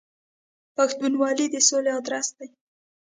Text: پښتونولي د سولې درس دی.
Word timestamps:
پښتونولي 0.75 1.45
د 1.53 1.55
سولې 1.69 1.93
درس 2.07 2.27
دی. 2.37 2.49